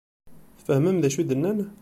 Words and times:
Tfehmem 0.57 0.97
d 0.99 1.03
acu 1.07 1.19
i 1.21 1.23
d-nnan? 1.29 1.59